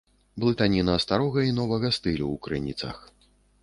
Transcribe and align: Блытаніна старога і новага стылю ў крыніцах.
Блытаніна 0.43 0.95
старога 1.05 1.39
і 1.51 1.55
новага 1.61 1.95
стылю 2.01 2.25
ў 2.33 2.35
крыніцах. 2.49 2.97